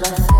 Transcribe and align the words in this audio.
left. 0.00 0.37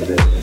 with 0.00 0.10
it. 0.10 0.37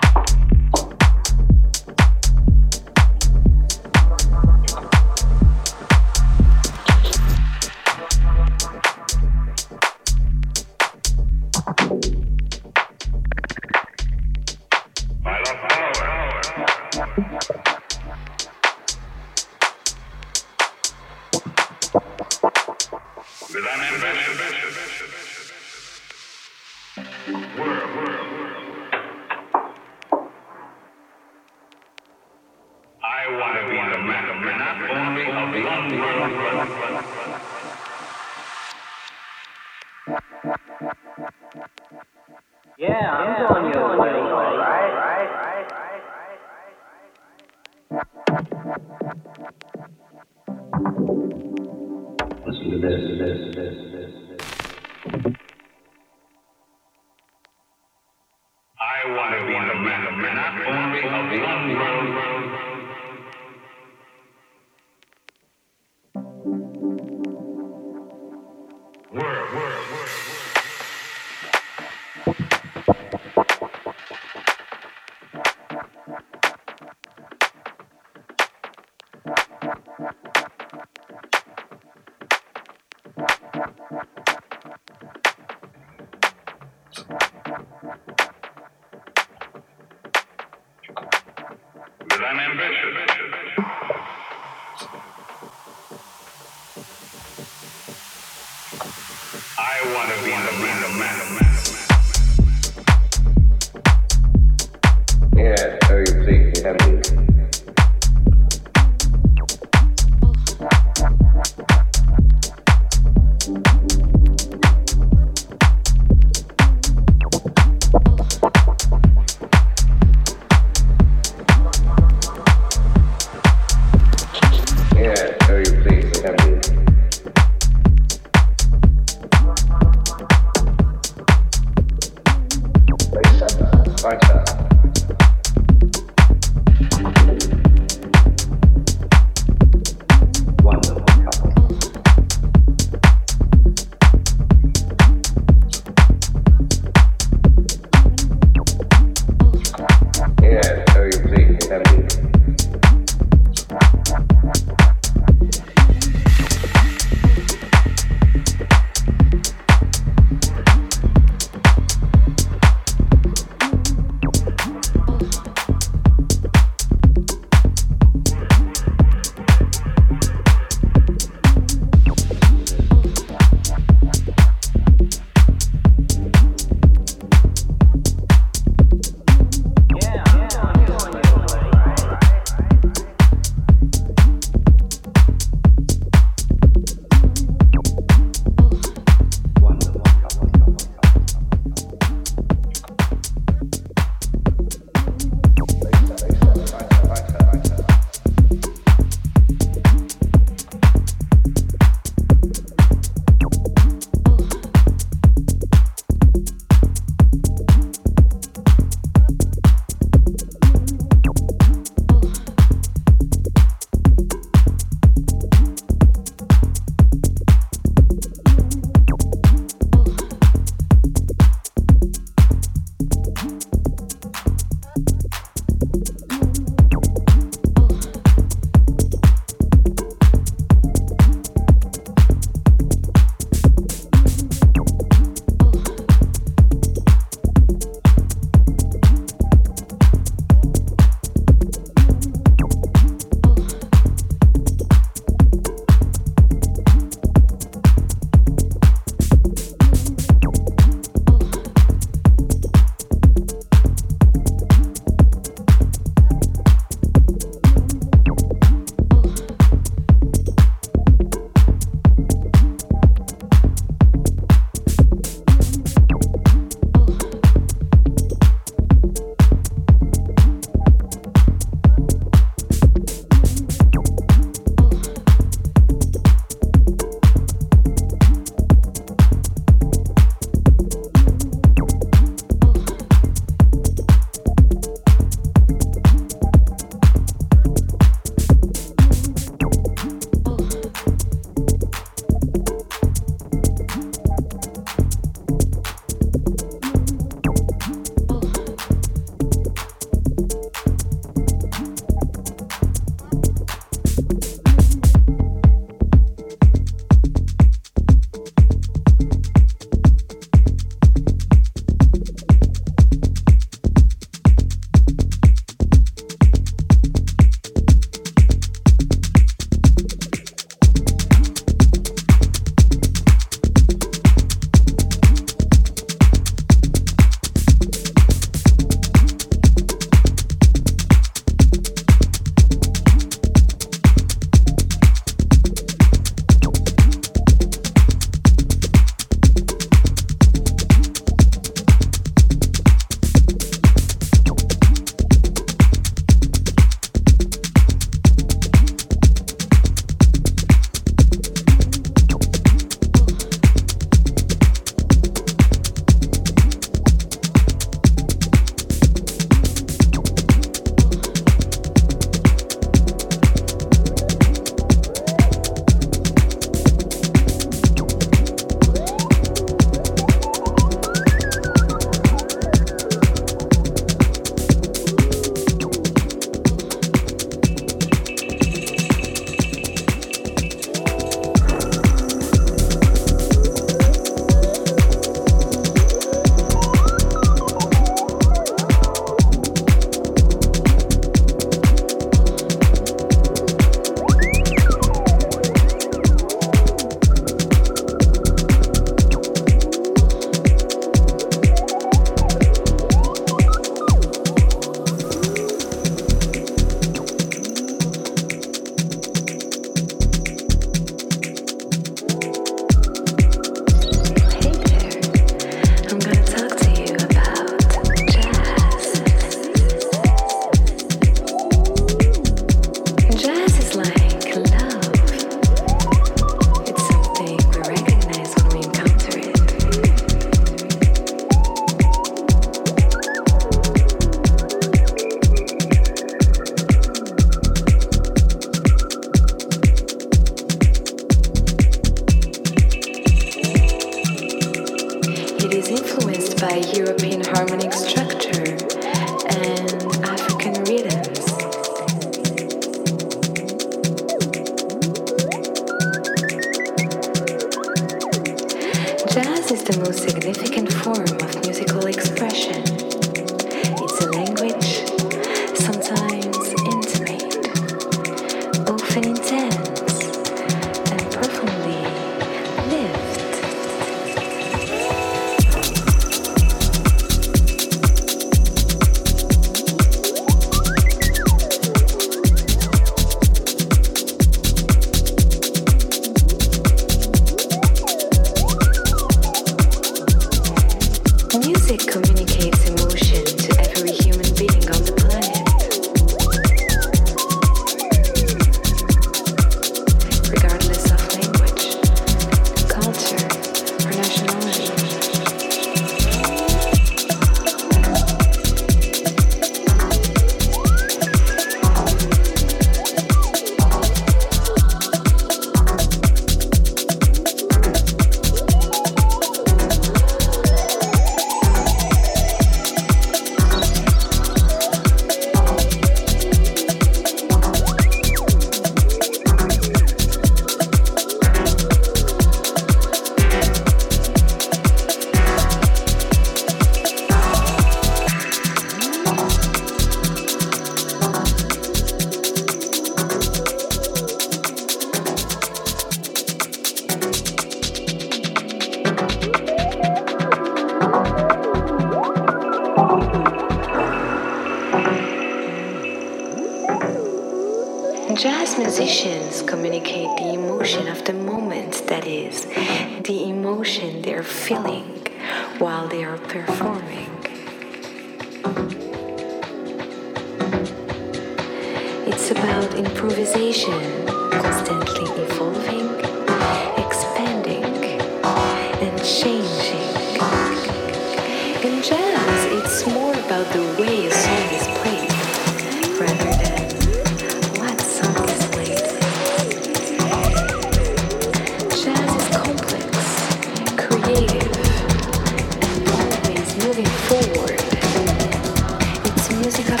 música 599.71 600.00